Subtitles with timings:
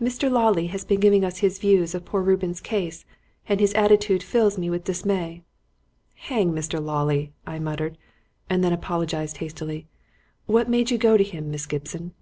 [0.00, 0.28] "Mr.
[0.28, 3.04] Lawley has been giving us his views of poor Reuben's case,
[3.48, 5.44] and his attitude fills me with dismay."
[6.16, 6.84] "Hang Mr.
[6.84, 7.96] Lawley!" I muttered,
[8.50, 9.86] and then apologised hastily.
[10.46, 12.12] "What made you go to him, Miss Gibson?"